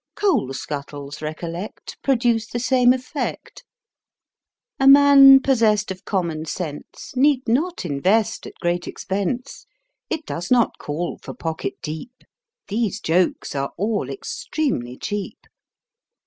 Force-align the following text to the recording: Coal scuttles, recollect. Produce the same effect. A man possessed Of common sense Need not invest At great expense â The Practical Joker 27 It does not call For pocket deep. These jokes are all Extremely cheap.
Coal 0.15 0.51
scuttles, 0.53 1.21
recollect. 1.21 1.95
Produce 2.01 2.47
the 2.47 2.57
same 2.59 2.91
effect. 2.91 3.63
A 4.79 4.87
man 4.87 5.39
possessed 5.39 5.91
Of 5.91 6.05
common 6.05 6.45
sense 6.45 7.13
Need 7.15 7.47
not 7.47 7.85
invest 7.85 8.47
At 8.47 8.55
great 8.59 8.87
expense 8.87 9.67
â 10.11 10.17
The 10.17 10.17
Practical 10.17 10.17
Joker 10.17 10.25
27 10.25 10.25
It 10.25 10.25
does 10.25 10.49
not 10.51 10.77
call 10.79 11.19
For 11.21 11.33
pocket 11.35 11.73
deep. 11.83 12.23
These 12.67 12.99
jokes 12.99 13.53
are 13.53 13.73
all 13.77 14.09
Extremely 14.09 14.97
cheap. 14.97 15.37